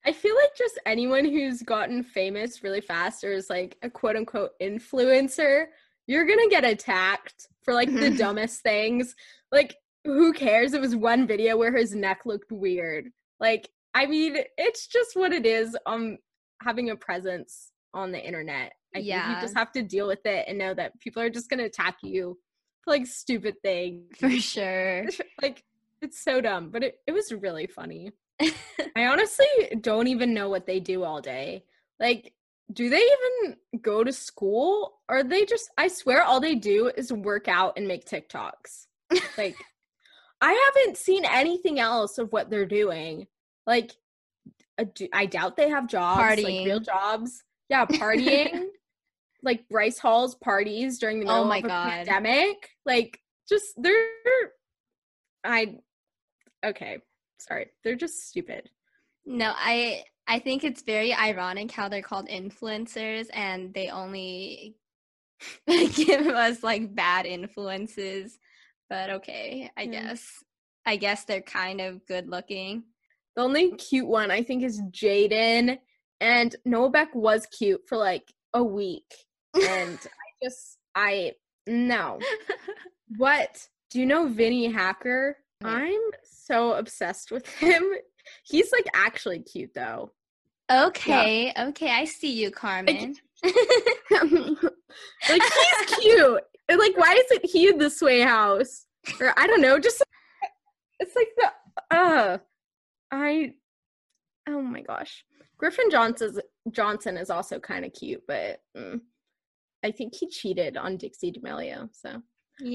[0.06, 4.16] i feel like just anyone who's gotten famous really fast or is like a quote
[4.16, 5.66] unquote influencer
[6.10, 9.14] you're gonna get attacked for like the dumbest things.
[9.52, 10.74] Like who cares?
[10.74, 13.10] It was one video where his neck looked weird.
[13.38, 16.16] Like i mean it's just what it is um
[16.62, 18.72] having a presence on the internet.
[18.94, 19.34] I think Yeah.
[19.36, 21.98] you just have to deal with it and know that people are just gonna attack
[22.02, 22.36] you
[22.82, 24.16] for like stupid things.
[24.18, 25.06] For sure.
[25.42, 25.62] like
[26.02, 28.10] it's so dumb but it, it was really funny.
[28.96, 29.46] I honestly
[29.80, 31.64] don't even know what they do all day.
[32.00, 32.32] Like
[32.72, 35.00] do they even go to school?
[35.08, 38.86] Or they just i swear all they do is work out and make tiktoks.
[39.36, 39.56] Like
[40.40, 43.26] i haven't seen anything else of what they're doing.
[43.66, 43.92] Like
[44.78, 47.42] uh, I doubt they have jobs like real jobs.
[47.68, 48.66] Yeah partying.
[49.42, 52.70] Like bryce hall's parties during the middle Oh of a pandemic.
[52.84, 53.94] Like just they're
[55.44, 55.74] i
[56.64, 56.98] okay
[57.40, 57.70] sorry.
[57.82, 58.70] They're just stupid.
[59.26, 64.76] No, I I think it's very ironic how they're called influencers and they only
[65.66, 68.38] give us like bad influences.
[68.88, 69.90] But okay, I Yeah.
[69.90, 70.44] guess.
[70.86, 72.84] I guess they're kind of good looking.
[73.36, 75.78] the only cute one i think is jaden
[76.20, 79.10] and noah beck was cute for like a week
[79.54, 81.32] and i just i
[81.66, 82.18] no
[83.18, 87.84] what do you know vinnie hacker i'm so obsessed with him
[88.44, 90.10] he's like actually cute though
[90.70, 93.16] Okay, okay, I see you, Carmen.
[93.42, 93.52] like
[95.28, 96.42] he's cute.
[96.68, 98.86] Like why isn't he in the sway house?
[99.20, 100.02] Or i don't know just
[100.98, 102.38] it's like the uh
[103.10, 103.52] i
[104.48, 105.24] oh my gosh.
[105.58, 106.38] Griffin johnson's
[106.70, 109.00] johnson is also kind of cute but mm,
[109.84, 112.22] i think he cheated on dixie d'amelio so.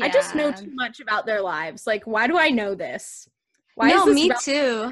[0.01, 1.85] I just know too much about their lives.
[1.85, 3.27] Like why do i know this?
[3.75, 4.91] Why no, this me too.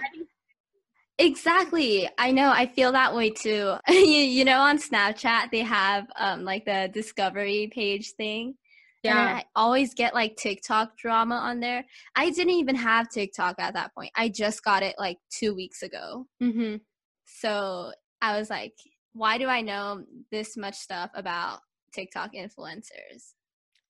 [1.20, 2.10] Exactly.
[2.18, 2.50] I know.
[2.50, 3.76] I feel that way too.
[3.88, 8.56] you, you know, on Snapchat, they have um like the discovery page thing.
[9.04, 11.86] Yeah I always get like TikTok drama on there.
[12.16, 14.12] I didn't even have TikTok at that point.
[14.16, 16.26] I just got it like two weeks ago.
[16.40, 16.78] hmm
[17.26, 18.74] So I was like,
[19.14, 21.60] why do I know this much stuff about
[21.94, 23.34] TikTok influencers?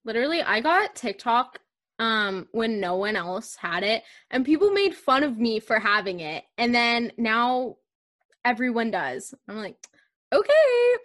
[0.05, 1.59] literally i got tiktok
[1.99, 6.19] um when no one else had it and people made fun of me for having
[6.19, 7.75] it and then now
[8.45, 9.33] everyone does.
[9.47, 9.77] I'm like
[10.33, 10.51] okay.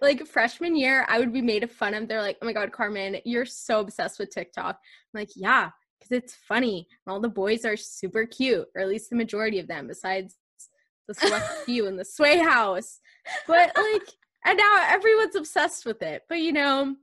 [0.01, 3.19] Like freshman year i would be made fun of they're like oh my god carmen
[3.25, 4.77] you're so obsessed with tiktok.
[4.77, 8.89] I'm like yeah because it's funny and all the boys are super cute or at
[8.89, 10.37] least the majority of them besides
[11.07, 13.01] the select few in the sway house.
[13.47, 14.09] But like
[14.45, 16.95] and now everyone's obsessed with it but you know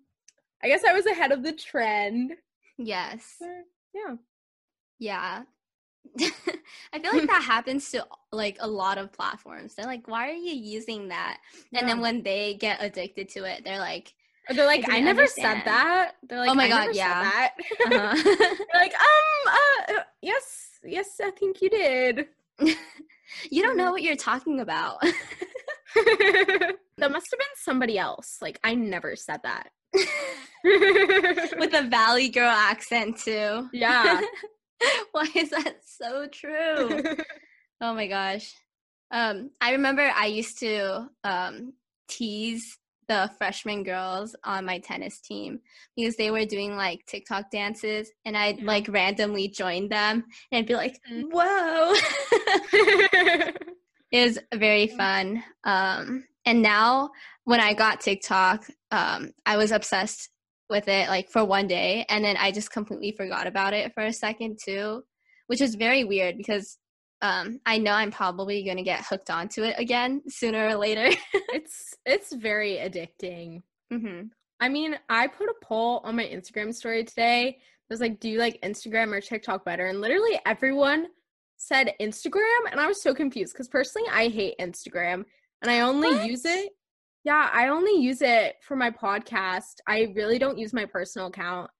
[0.63, 2.33] i guess i was ahead of the trend.
[2.77, 3.35] Yes.
[3.95, 4.15] Yeah
[4.99, 5.43] Yeah.
[6.93, 9.73] I feel like that happens to like a lot of platforms.
[9.75, 11.39] They're like, why are you using that?
[11.73, 14.13] And then when they get addicted to it, they're like,
[14.49, 16.11] Or they're like, I, didn't never understand." said that.
[16.27, 17.23] They're like, Oh my "I God, yeah.
[17.23, 17.53] that.
[17.85, 18.23] uh-huh.
[18.23, 19.53] They're like, um,
[19.97, 22.27] uh, yes, yes, I think you did.
[23.49, 25.01] you don't know what you're talking about.
[26.97, 28.37] That must have been somebody else.
[28.41, 29.69] Like I never said that.
[30.65, 33.69] With a Valley girl accent too.
[33.73, 34.21] Yeah.
[35.11, 37.01] Why is that so true?
[37.81, 38.53] oh my gosh.
[39.11, 41.73] Um, I remember I used to um,
[42.07, 45.59] tease the freshman girls on my tennis team
[45.95, 48.65] because they were doing like TikTok dances and I'd Yeah.
[48.65, 51.25] like randomly join them and I'd be like, Mm.
[51.31, 51.93] whoa.
[54.11, 55.43] it was very fun.
[55.63, 57.11] Um, and now
[57.43, 60.29] when I got TikTok, um, I was obsessed
[60.69, 64.03] with it like for one day and then I just completely forgot about it for
[64.03, 65.03] a second too,
[65.47, 66.77] which is very weird because
[67.21, 71.07] um, I know I'm probably going to get hooked onto it again sooner or later.
[71.33, 73.61] it's it's very addicting.
[73.91, 74.23] hmm
[74.59, 77.49] I mean, I put a poll on my Instagram story today.
[77.49, 79.87] It was like, do you like Instagram or TikTok better?
[79.87, 81.07] And literally everyone
[81.57, 82.71] said Instagram.
[82.71, 85.25] And I was so confused because personally, I hate Instagram
[85.61, 86.25] and I only What?
[86.29, 86.71] use it.
[87.25, 89.77] Yeah, I only use it for my podcast.
[89.87, 91.71] I really don't use my personal account.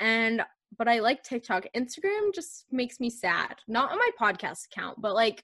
[0.00, 0.42] And,
[0.76, 1.66] but I like TikTok.
[1.76, 3.54] Instagram just makes me sad.
[3.68, 5.42] Not on my podcast account, but like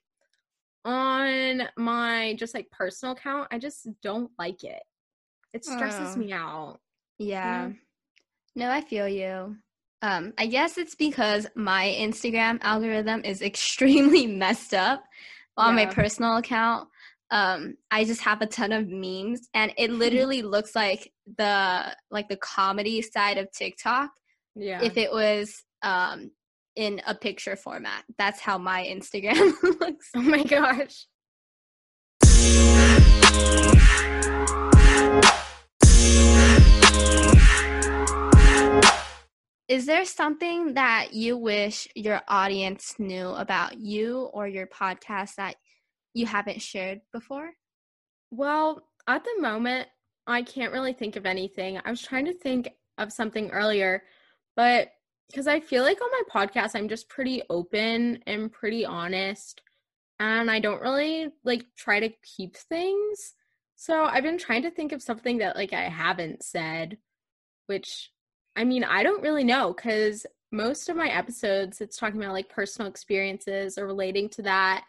[0.83, 4.83] on my just like personal account, I just don't like it.
[5.53, 6.19] It stresses Oh.
[6.19, 6.79] me out.
[7.17, 7.71] Yeah.
[8.57, 9.55] No, I feel you.
[10.01, 15.03] Um, I guess it's because my Instagram algorithm is extremely messed up
[15.57, 16.89] on my personal account.
[17.31, 22.27] Um, I just have a ton of memes and it literally looks like the like
[22.29, 24.11] the comedy side of TikTok
[24.55, 24.81] Yeah.
[24.83, 26.31] if it was um
[26.75, 28.03] in a picture format.
[28.17, 30.09] That's how my Instagram looks.
[30.15, 31.07] oh my gosh.
[39.67, 45.55] Is there something that you wish your audience knew about you or your podcast that
[46.15, 47.51] you haven't shared before?
[48.31, 49.87] Well, at the moment,
[50.25, 51.79] I can't really think of anything.
[51.83, 54.03] I was trying to think of something earlier,
[54.55, 54.89] but
[55.27, 59.61] because I feel like on my podcast, I'm just pretty open and pretty honest,
[60.19, 63.33] and I don't really like try to keep things.
[63.75, 66.97] So I've been trying to think of something that like I haven't said,
[67.67, 68.11] which
[68.55, 72.49] I mean, I don't really know because most of my episodes, it's talking about like
[72.49, 74.85] personal experiences or relating to that.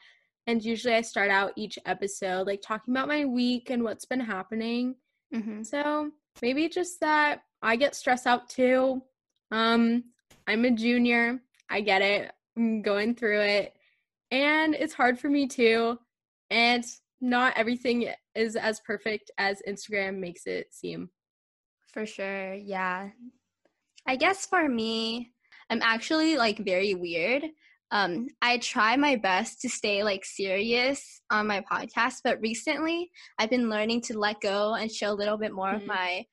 [0.47, 4.21] And usually I start out each episode like talking about my week and what's been
[4.21, 4.95] happening.
[5.35, 5.63] Mm-hmm.
[5.65, 9.03] So maybe just that I get stressed out too.
[9.51, 10.05] Um,
[10.47, 11.41] I'm a junior.
[11.69, 12.33] I get it.
[12.57, 13.75] I'm going through it.
[14.31, 15.99] And it's hard for me too.
[16.51, 16.85] And
[17.21, 21.11] not everything is as perfect as Instagram makes it seem.
[21.93, 22.55] For sure.
[22.55, 23.09] Yeah.
[24.07, 25.33] I guess for me,
[25.71, 27.45] I'm actually like very weird.
[27.93, 33.51] Um, I try my best to stay like serious on my podcast, but recently I've
[33.51, 35.87] been learning to let go and show a little bit more of Mhm.
[35.87, 36.27] my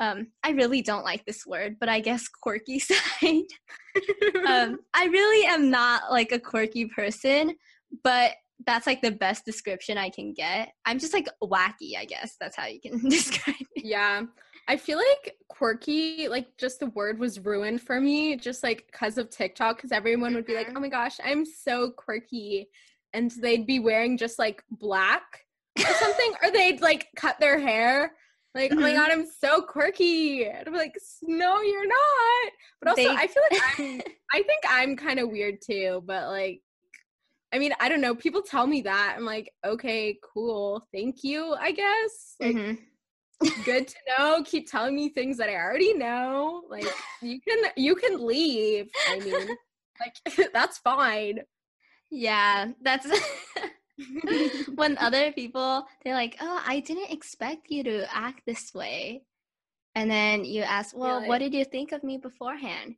[0.00, 3.44] um I really don't like this word, but I guess quirky side.
[4.46, 7.54] um I really am not like a quirky person,
[8.02, 8.32] but
[8.66, 10.72] that's like the best description I can get.
[10.84, 12.36] I'm just like wacky, I guess.
[12.40, 13.84] That's how you can describe it.
[13.84, 14.22] Yeah.
[14.68, 19.18] I feel like quirky, like just the word was ruined for me, just like because
[19.18, 20.76] of TikTok, because everyone would be like, Mhm.
[20.76, 22.68] oh my gosh, I'm so quirky.
[23.12, 25.44] And they'd be wearing just like black
[25.78, 28.14] or something, or they'd like cut their hair.
[28.54, 28.96] Like, oh my Mhm.
[28.96, 30.44] God, I'm so quirky.
[30.46, 32.52] And I'm like, no, you're not.
[32.80, 34.00] But also, They- I feel like I'm,
[34.32, 36.62] I think I'm kind of weird too, but like,
[37.52, 38.14] I mean, I don't know.
[38.14, 39.14] People tell me that.
[39.16, 40.86] I'm like, okay, cool.
[40.92, 42.36] Thank you, I guess.
[42.38, 42.78] Like, Mhm.
[43.64, 46.86] Good to know keep telling me things that i already know like
[47.22, 49.48] you can you can leave i mean
[50.00, 51.40] like that's fine
[52.10, 53.06] Yeah, that's
[54.74, 59.22] when other people they're like, "Oh, I didn't expect you to act this way,"
[59.94, 62.96] and then you ask, "Well, what did you think of me beforehand?"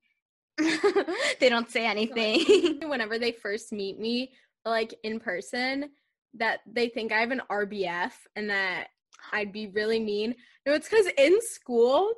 [1.41, 2.81] they don't say anything.
[2.89, 4.33] whenever they first meet me
[4.65, 5.91] like in person
[6.35, 8.89] that they think i have an rbf and that
[9.33, 10.35] i'd be really mean.
[10.67, 12.13] No it's because in school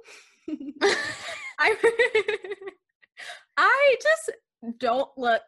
[1.59, 1.75] i
[3.57, 4.31] i just
[4.79, 5.43] don't look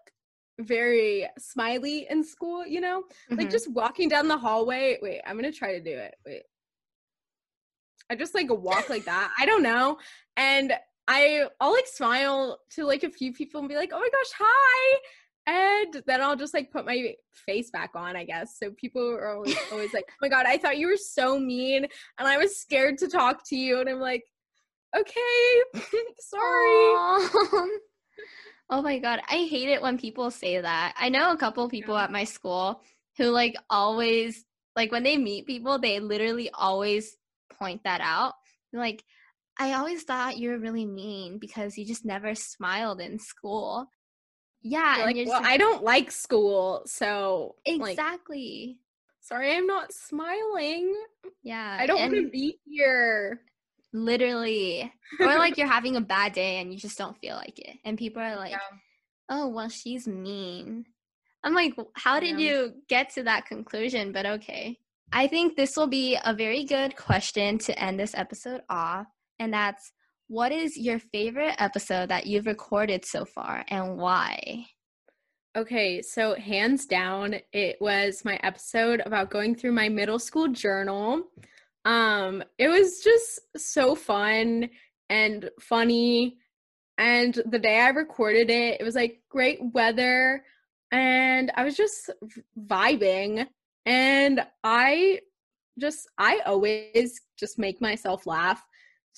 [0.61, 3.05] very smiley in school you know?
[3.31, 3.53] Like Mhm.
[3.53, 6.43] just walking down the hallway wait i'm gonna try to do it wait.
[8.09, 9.99] I just like walk like that i don't know.
[10.37, 10.73] And
[11.09, 14.33] i i'll like smile to like a few people and be like oh my gosh
[14.39, 14.99] hi
[15.47, 17.15] and then i'll just like put my
[17.47, 20.57] face back on i guess so people are always, always like oh my god i
[20.57, 21.87] thought you were so mean
[22.19, 24.25] and i was scared to talk to you and i'm like
[24.97, 25.63] okay
[26.19, 27.71] sorry
[28.71, 30.95] oh my god, I hate it when people say that.
[30.99, 32.05] I know a couple people Yeah.
[32.05, 32.83] at my school
[33.17, 34.45] who like always
[34.75, 37.17] like when they meet people, they literally always
[37.59, 38.35] point that out.
[38.73, 39.05] Like,
[39.59, 43.87] I always thought you were really mean because you just never smiled in school.
[44.69, 48.67] Yeah, like, well, I don't like school, so exactly.
[48.67, 48.77] Like,
[49.21, 50.93] sorry, I'm not smiling.
[51.45, 53.43] Yeah, I don't want to be here.
[53.93, 57.77] Literally, or like you're having a bad day and you just don't feel like it,
[57.85, 58.59] and people are like, yeah.
[59.29, 60.85] "Oh, well, she's mean."
[61.45, 62.47] I'm like, how did yeah.
[62.47, 64.11] you get to that conclusion?
[64.11, 64.79] But okay.
[65.13, 69.07] I think this will be a very good question to end this episode off.
[69.39, 69.93] And that's
[70.29, 74.67] what is your favorite episode that you've recorded so far and why?
[75.57, 81.23] Okay, so hands down, it was my episode about going through my middle school journal.
[81.85, 84.69] Um, it was just so fun
[85.09, 86.37] and funny.
[86.99, 90.45] And the day I recorded it, it was like great weather
[90.93, 92.11] and I was just
[92.67, 93.47] vibing
[93.85, 95.21] and I
[95.79, 98.63] just I always just make myself laugh.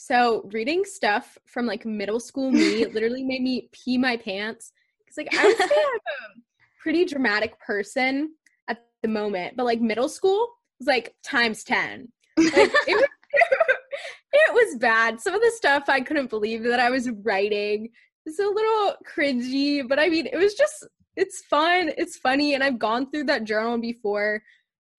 [0.00, 4.70] So reading stuff from like middle school me literally made me pee my pants
[5.08, 6.40] cuz like I was a
[6.80, 8.32] pretty dramatic person
[8.68, 12.12] at the moment, but like middle school was like times 10.
[12.38, 13.08] Like it was
[14.32, 15.20] it was bad.
[15.20, 17.90] Some of the stuff I couldn't believe that I was writing.
[18.24, 20.86] It's a little cringy, but I mean, it was just
[21.16, 21.90] it's fun.
[21.98, 22.54] It's funny.
[22.54, 24.44] And I've gone through that journal before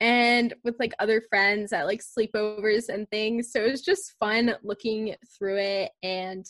[0.02, 3.52] and with like other friends at like sleepovers and things.
[3.52, 5.92] So it was just fun looking through it.
[6.04, 6.46] And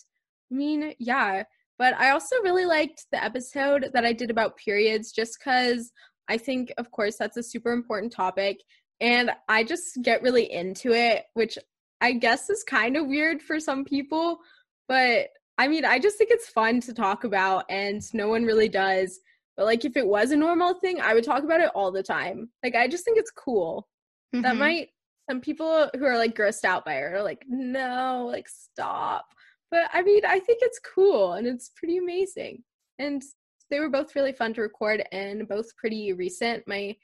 [0.51, 1.43] I mean, yeah.
[1.77, 5.91] But I also really liked the episode that I did about periods just because
[6.27, 8.59] I think, of course, that's a super important topic.
[8.99, 11.57] And I just get really into it, which
[12.01, 14.39] I guess is kind of weird for some people.
[14.87, 18.69] But I mean, I just think it's fun to talk about, and no one really
[18.69, 19.19] does.
[19.59, 22.01] But like if it was a normal thing, I would talk about it all the
[22.01, 22.49] time.
[22.63, 23.89] Like I just think it's cool.
[24.33, 24.43] Mm-hmm.
[24.43, 24.87] That might
[25.29, 29.25] some people who are like grossed out by it are like, no, like stop.
[29.69, 32.63] But I mean, I think it's cool and it's pretty amazing.
[32.99, 33.21] And
[33.69, 36.65] they were both really fun to record and both pretty recent.
[36.65, 36.95] My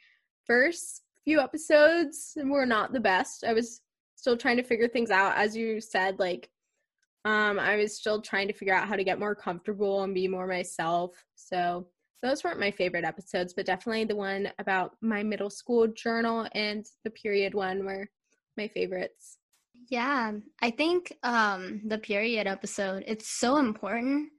[0.47, 3.43] first few episodes were not the best.
[3.43, 3.82] I was
[4.16, 5.36] still trying to figure things out.
[5.36, 6.49] As you said, like
[7.26, 10.30] um, I was still trying to figure out how to get more comfortable and be
[10.30, 11.22] more myself.
[11.36, 11.88] So
[12.22, 16.86] those weren't my favorite episodes, but definitely the one about my middle school journal and
[17.03, 18.07] the period one were
[18.57, 19.38] my favorites.
[19.89, 24.30] Yeah, I think um the period episode it's so important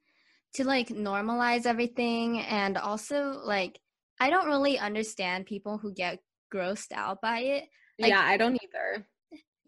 [0.54, 3.78] to like normalize everything and also like
[4.18, 6.20] I don't really understand people who get
[6.52, 7.64] grossed out by it.
[7.98, 9.06] Like, yeah, I don't either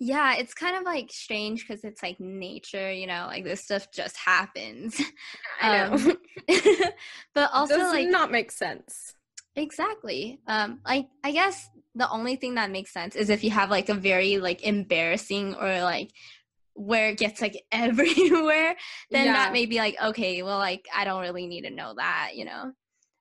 [0.00, 3.88] yeah it's kind of like strange because it's like nature you know like this stuff
[3.92, 5.00] just happens
[5.60, 5.94] I know.
[5.94, 6.16] Um,
[7.34, 9.14] but also Does like not make sense
[9.56, 13.70] exactly um like i guess the only thing that makes sense is if you have
[13.70, 16.10] like a very like embarrassing or like
[16.74, 18.76] where it gets like everywhere
[19.10, 19.32] then yeah.
[19.32, 22.44] that may be like okay well like i don't really need to know that you
[22.44, 22.70] know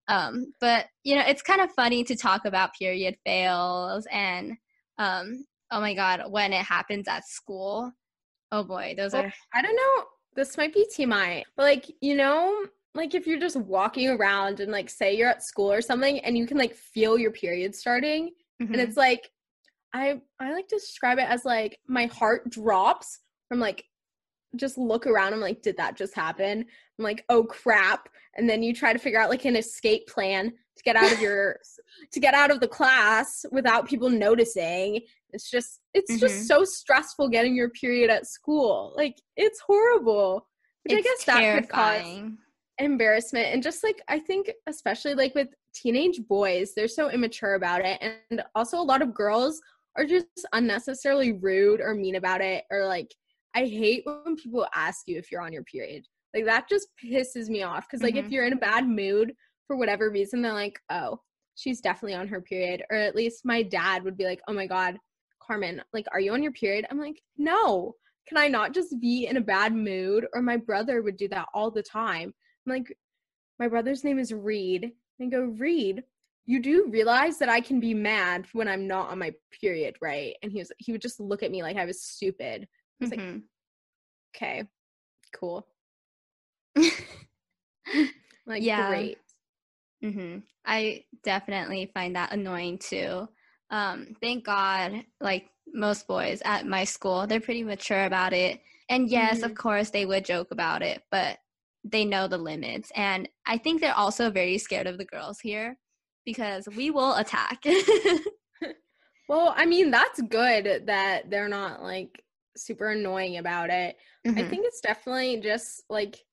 [0.10, 4.54] um but you know it's kind of funny to talk about period fails and
[5.00, 7.92] um oh my god when it happens at school
[8.52, 10.06] oh boy those well, are i don't know
[10.36, 12.66] this might be tmi but like you know
[12.96, 16.38] like if you're just walking around and like say you're at school or something and
[16.38, 18.74] you can like feel your period starting mm-hmm.
[18.74, 19.30] and it's like
[19.94, 23.86] i i like to describe it as like my heart drops from like
[24.56, 26.66] just look around i'm like did that just happen?
[26.98, 28.10] I'm like oh crap.
[28.36, 31.20] And then you try to figure out like an escape plan to get out of
[31.20, 31.60] your
[32.12, 35.02] to get out of the class without people noticing.
[35.32, 36.20] It's just it's mm-hmm.
[36.20, 38.94] just so stressful getting your period at school.
[38.96, 40.48] Like it's horrible.
[40.84, 41.60] Which it's i guess terrifying.
[41.60, 42.32] that could cause
[42.80, 43.48] embarrassment.
[43.48, 48.02] And just like i think especially like with teenage boys they're so immature about it.
[48.02, 49.62] And also a lot of girls
[49.96, 53.14] are just unnecessarily rude or mean about it or like
[53.58, 56.06] i hate when people ask you if you're on your period.
[56.36, 58.26] Like that just pisses me off because like mm-hmm.
[58.26, 59.34] if you're in a bad mood
[59.66, 61.20] for whatever reason they're like oh
[61.56, 62.84] she's definitely on her period.
[62.92, 64.98] Or at least my dad would be like oh my god
[65.42, 66.86] carmen like are you on your period?
[66.92, 67.96] I'm like no.
[68.28, 70.28] Can i not just be in a bad mood?
[70.34, 72.34] Or my brother would do that all the time.
[72.68, 72.96] I'm like
[73.58, 74.92] my brother's name is reed.
[75.20, 76.04] And go reed
[76.50, 80.36] you do realize that i can be mad when i'm not on my period right?
[80.44, 82.68] And he was he would just look at me like i was stupid
[83.02, 83.34] i was mm-hmm.
[83.34, 83.42] like
[84.36, 84.64] okay
[85.34, 85.66] cool
[88.46, 88.90] like yeah.
[88.90, 89.18] great
[90.04, 90.40] Mm-hmm.
[90.66, 93.28] I definitely find that annoying too.
[93.70, 98.62] Um, thank God, like most boys at my school, they're pretty mature about it.
[98.90, 99.46] And yes, mm-hmm.
[99.46, 101.40] of course, they would joke about it, but
[101.84, 102.92] they know the limits.
[102.96, 105.78] And I think they're also very scared of the girls here
[106.26, 107.64] because we will attack.
[109.30, 112.24] Well, I mean, that's good that they're not like
[112.58, 113.98] super annoying about it.
[114.26, 114.40] Mm-hmm.
[114.40, 116.24] I think it's definitely just like,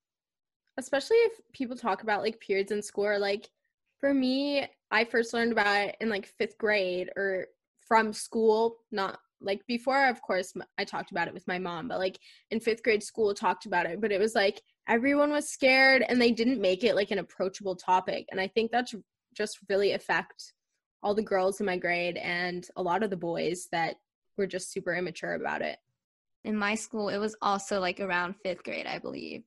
[0.77, 3.49] especially if people talk about like periods in school, or like
[3.99, 7.47] for me, I first learned about it in like fifth grade or
[7.79, 11.99] from school, not like before, of course, I talked about it with my mom, but
[11.99, 12.19] like
[12.51, 16.21] in fifth grade school, talked about it, but it was like everyone was scared and
[16.21, 18.25] they didn't make it like an approachable topic.
[18.31, 18.95] And I think that's
[19.33, 20.53] just really affect
[21.03, 23.97] all the girls in my grade and a lot of the boys that
[24.37, 25.77] were just super immature about it.
[26.45, 29.43] In my school, it was also like around fifth grade, I believe.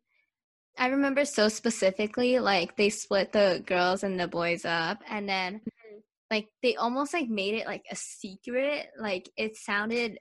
[0.77, 5.55] I remember so specifically, like they split the girls and the boys up, and then
[5.55, 5.99] mm-hmm.
[6.31, 8.89] like they almost like made it like a secret.
[8.99, 10.19] Like it sounded,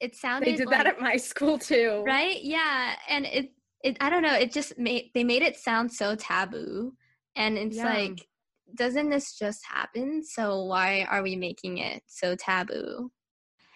[0.00, 0.48] it sounded.
[0.48, 2.42] They did like, that at my school too, right?
[2.42, 3.50] Yeah, and it,
[3.82, 3.96] it.
[4.00, 4.34] I don't know.
[4.34, 6.94] It just made they made it sound so taboo,
[7.36, 7.94] and it's yeah.
[7.94, 8.26] like,
[8.74, 10.22] doesn't this just happen?
[10.24, 13.10] So why are we making it so taboo?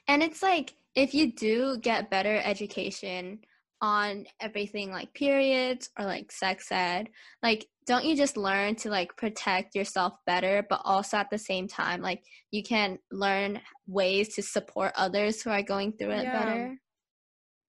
[0.09, 3.40] And it's like if you do get better education
[3.80, 7.09] on everything like periods or like sex ed
[7.43, 11.66] like don't you just learn to like protect yourself better but also at the same
[11.66, 12.22] time like
[12.53, 16.38] you can learn ways to support others who are going through it yeah.
[16.38, 16.76] better?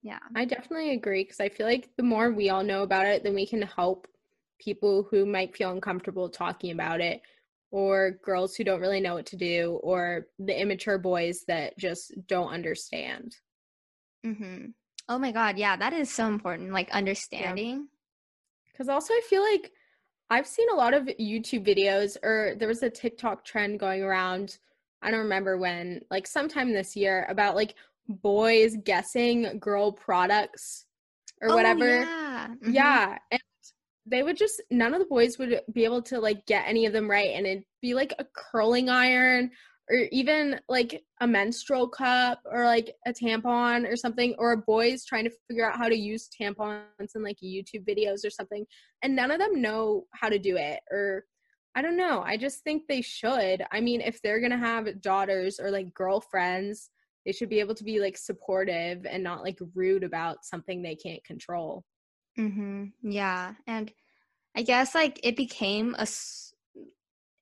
[0.02, 0.18] Yeah.
[0.36, 3.34] I definitely agree because i feel like the more we all know about it then
[3.34, 4.06] we can help
[4.60, 7.20] people who might feel uncomfortable talking about it
[7.74, 12.12] or girls who don't really know what to do or the immature boys that just
[12.26, 13.36] don't understand
[14.24, 14.72] mhm
[15.08, 16.72] Oh my god, yeah, that is so important.
[16.72, 17.88] Like understanding.
[18.72, 19.72] Because also, I feel like
[20.30, 24.58] I've seen a lot of YouTube videos, or there was a TikTok trend going around.
[25.02, 27.74] I don't remember when, like sometime this year, about like
[28.08, 30.86] boys guessing girl products
[31.42, 31.86] or oh, whatever.
[31.86, 32.46] Yeah.
[32.48, 32.72] Mm-hmm.
[32.72, 33.18] yeah.
[33.30, 33.40] And
[34.06, 36.92] they would just, none of the boys would be able to like get any of
[36.92, 37.30] them right.
[37.34, 39.50] And it'd be like a curling iron
[39.90, 45.24] or even like a menstrual cup or like a tampon or something or boys trying
[45.24, 46.82] to figure out how to use tampons
[47.14, 48.64] in like YouTube videos or something
[49.02, 51.24] and none of them know how to do it or
[51.76, 52.22] I don't know.
[52.24, 53.64] I just think they should.
[53.72, 56.90] I mean, if they're to have daughters or like girlfriends,
[57.26, 60.94] they should be able to be like supportive and not like rude about something they
[60.94, 61.84] can't control.
[62.38, 62.92] Mhm.
[63.02, 63.54] Yeah.
[63.66, 63.92] And
[64.56, 66.06] I guess like it became a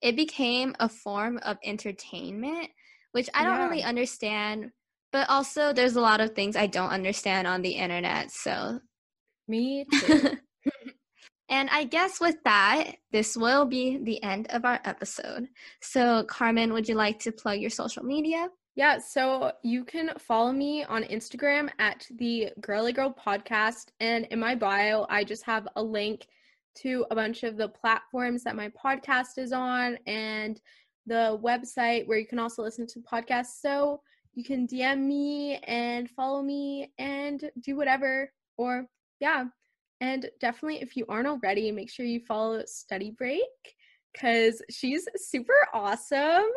[0.01, 2.71] it became a form of entertainment,
[3.13, 3.69] which I don't yeah.
[3.69, 4.73] really understand.
[5.13, 8.31] But also, there's a lot of things I don't understand on the internet.
[8.31, 8.81] So,
[9.49, 10.39] me too.
[11.49, 15.49] and I guess with that, this will be the end of our episode.
[15.81, 18.49] So, Carmen, would you like to plug your social media?
[18.75, 23.89] Yeah, so you can follow me on Instagram at the Girly Girl Podcast.
[24.01, 26.27] And in my bio, I just have a link
[26.77, 30.59] to a bunch of the platforms that my podcast is on and
[31.07, 33.61] the website where you can also listen to podcasts.
[33.61, 34.01] So
[34.33, 38.33] you can DM me and follow me and do whatever.
[38.57, 38.87] Or,
[39.21, 39.45] yeah.
[40.01, 43.43] And definitely, if you aren't already, make sure you follow Study Break
[44.15, 46.51] because she's super awesome.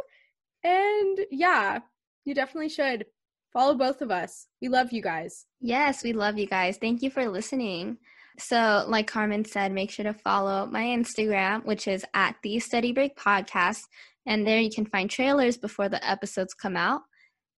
[0.63, 1.79] And yeah,
[2.25, 3.05] you definitely should
[3.53, 4.47] follow both of us.
[4.61, 5.45] We love you guys.
[5.61, 6.77] Yes, we love you guys.
[6.77, 7.97] Thank you for listening.
[8.37, 12.91] So, like Carmen said, make sure to follow my Instagram, which is at the Study
[12.91, 13.83] Break Podcast.
[14.25, 17.01] And there you can find trailers before the episodes come out.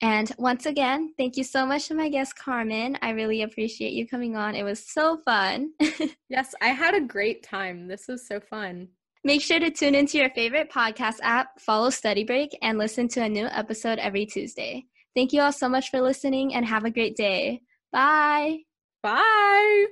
[0.01, 2.99] And once again, thank you so much to my guest, Carmen.
[3.01, 4.53] I really appreciate you coming on.
[4.53, 5.72] It was so fun.
[6.30, 7.88] yes, I had a great time.
[7.88, 8.89] This was so fun.
[9.24, 13.24] Make sure to tune into your favorite podcast app, follow Study Break, and listen to
[13.24, 14.86] a new episode every Tuesday.
[15.15, 17.61] Thank you all so much for listening and have a great day.
[17.91, 18.59] Bye.
[19.01, 19.88] Bye.